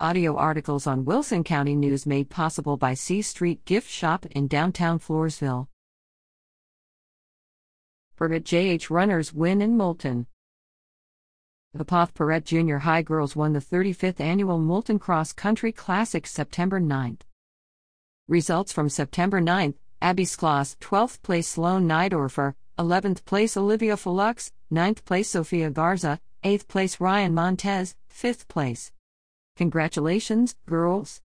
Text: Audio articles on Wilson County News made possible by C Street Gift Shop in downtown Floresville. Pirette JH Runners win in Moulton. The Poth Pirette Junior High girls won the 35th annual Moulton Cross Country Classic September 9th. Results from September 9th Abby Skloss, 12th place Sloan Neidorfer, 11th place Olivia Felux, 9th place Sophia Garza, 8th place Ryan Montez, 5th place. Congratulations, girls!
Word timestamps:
Audio 0.00 0.34
articles 0.36 0.88
on 0.88 1.04
Wilson 1.04 1.44
County 1.44 1.76
News 1.76 2.04
made 2.04 2.28
possible 2.28 2.76
by 2.76 2.94
C 2.94 3.22
Street 3.22 3.64
Gift 3.64 3.88
Shop 3.88 4.26
in 4.26 4.48
downtown 4.48 4.98
Floresville. 4.98 5.68
Pirette 8.16 8.42
JH 8.42 8.90
Runners 8.90 9.32
win 9.32 9.62
in 9.62 9.76
Moulton. 9.76 10.26
The 11.74 11.84
Poth 11.84 12.12
Pirette 12.12 12.44
Junior 12.44 12.78
High 12.78 13.02
girls 13.02 13.36
won 13.36 13.52
the 13.52 13.60
35th 13.60 14.18
annual 14.18 14.58
Moulton 14.58 14.98
Cross 14.98 15.34
Country 15.34 15.70
Classic 15.70 16.26
September 16.26 16.80
9th. 16.80 17.20
Results 18.26 18.72
from 18.72 18.88
September 18.88 19.40
9th 19.40 19.76
Abby 20.02 20.24
Skloss, 20.24 20.76
12th 20.78 21.22
place 21.22 21.46
Sloan 21.46 21.86
Neidorfer, 21.86 22.54
11th 22.80 23.24
place 23.24 23.56
Olivia 23.56 23.94
Felux, 23.94 24.50
9th 24.72 25.04
place 25.04 25.30
Sophia 25.30 25.70
Garza, 25.70 26.18
8th 26.42 26.66
place 26.66 26.98
Ryan 26.98 27.32
Montez, 27.32 27.94
5th 28.12 28.48
place. 28.48 28.90
Congratulations, 29.56 30.56
girls! 30.66 31.20